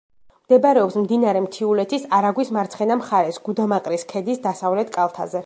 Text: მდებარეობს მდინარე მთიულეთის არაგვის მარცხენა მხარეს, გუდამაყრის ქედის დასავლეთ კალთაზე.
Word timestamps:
მდებარეობს 0.45 0.95
მდინარე 1.01 1.43
მთიულეთის 1.43 2.07
არაგვის 2.21 2.49
მარცხენა 2.57 2.99
მხარეს, 3.03 3.39
გუდამაყრის 3.49 4.09
ქედის 4.15 4.43
დასავლეთ 4.49 4.93
კალთაზე. 4.99 5.37